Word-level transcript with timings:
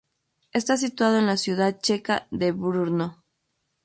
Está 0.51 0.77
situado 0.77 1.19
en 1.19 1.27
la 1.27 1.37
ciudad 1.37 1.79
checa 1.79 2.25
de 2.31 2.51
Brno. 2.53 3.23